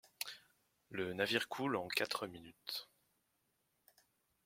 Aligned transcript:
Le 0.89 1.13
navire 1.13 1.47
coule 1.47 1.75
en 1.75 1.87
quatre 1.87 2.25
minutes. 2.25 2.89